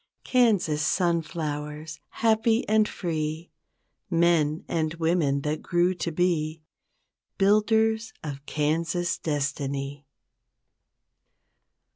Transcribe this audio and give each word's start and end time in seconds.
Kansas 0.23 0.81
sunflowers 0.81 1.99
happy 2.09 2.67
and 2.67 2.87
free 2.89 3.51
Men 4.09 4.65
and 4.67 4.95
women 4.95 5.41
that 5.41 5.61
grew 5.61 5.93
to 5.93 6.11
be 6.11 6.63
Builders 7.37 8.11
of 8.23 8.43
Kansas 8.47 9.19
destiny. 9.19 10.07